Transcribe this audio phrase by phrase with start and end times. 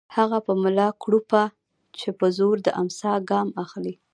[0.15, 1.43] هغه په ملا کړوپه
[1.99, 3.93] چې په زور د امساء ګام اخلي